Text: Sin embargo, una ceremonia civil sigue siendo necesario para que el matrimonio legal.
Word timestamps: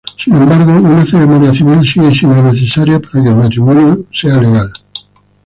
Sin 0.17 0.35
embargo, 0.35 0.71
una 0.71 1.05
ceremonia 1.05 1.53
civil 1.53 1.83
sigue 1.85 2.11
siendo 2.11 2.41
necesario 2.41 2.99
para 2.99 3.23
que 3.23 3.29
el 3.29 3.35
matrimonio 3.35 4.03
legal. 4.41 4.73